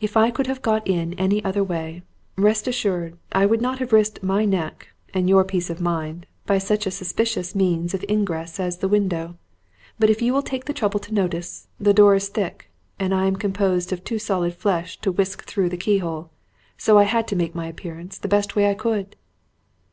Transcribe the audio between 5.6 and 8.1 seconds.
of mind by such a suspicious means of